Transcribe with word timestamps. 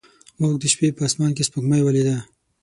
موږ 0.41 0.53
د 0.61 0.63
شپې 0.73 0.87
په 0.95 1.01
اسمان 1.07 1.31
کې 1.35 1.47
سپوږمۍ 1.47 1.81
ولیده. 1.83 2.17